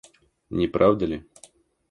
Не 0.49 0.67
правда 0.67 1.05
ли? 1.05 1.23